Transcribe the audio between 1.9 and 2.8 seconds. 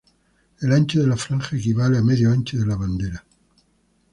a medio ancho de la